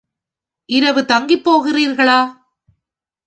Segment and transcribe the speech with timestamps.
[0.69, 2.19] இரவு தங்கிப் போகிறீர்களா?